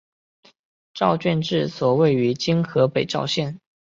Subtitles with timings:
[0.95, 3.59] 赵郡治所位于今河北赵县。